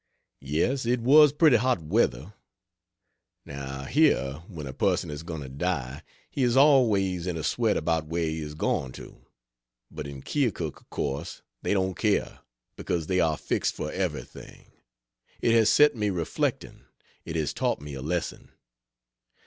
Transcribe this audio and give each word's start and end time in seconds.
Yes, 0.49 0.87
it 0.87 0.99
was 0.99 1.31
pretty 1.31 1.57
hot 1.57 1.79
weather. 1.79 2.33
Now 3.45 3.83
here, 3.83 4.41
when 4.47 4.65
a 4.65 4.73
person 4.73 5.11
is 5.11 5.21
going 5.21 5.43
to 5.43 5.47
die, 5.47 6.01
he 6.27 6.41
is 6.41 6.57
always 6.57 7.27
in 7.27 7.37
a 7.37 7.43
sweat 7.43 7.77
about 7.77 8.07
where 8.07 8.25
he 8.25 8.41
is 8.41 8.55
going 8.55 8.93
to; 8.93 9.23
but 9.91 10.07
in 10.07 10.23
Keokuk 10.23 10.81
of 10.81 10.89
course 10.89 11.43
they 11.61 11.75
don't 11.75 11.93
care, 11.93 12.39
because 12.75 13.05
they 13.05 13.19
are 13.19 13.37
fixed 13.37 13.75
for 13.75 13.91
everything. 13.91 14.71
It 15.39 15.53
has 15.53 15.69
set 15.69 15.95
me 15.95 16.09
reflecting, 16.09 16.85
it 17.23 17.35
has 17.35 17.53
taught 17.53 17.79
me 17.79 17.93
a 17.93 18.01
lesson. 18.01 18.51